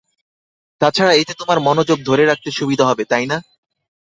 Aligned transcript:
তাছাড়া, 0.81 1.13
এতে 1.13 1.33
তোমার 1.33 1.57
মনোযোগ 1.59 1.97
ধরে 2.05 2.23
রাখতে 2.25 2.49
সুবিধা 2.51 2.85
হবে, 2.85 3.03
তাই 3.05 3.25
না? 3.25 3.37